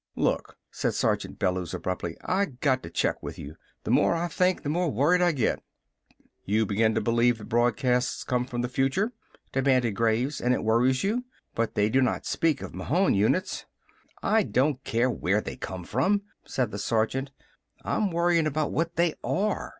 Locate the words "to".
2.81-2.89, 6.95-7.01